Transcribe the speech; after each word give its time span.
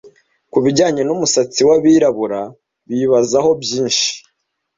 Kubijyanye 0.51 1.01
numusatsi 1.03 1.61
w'abirabura 1.67 2.41
bibazaho 2.89 3.49
byinshi 3.61 4.09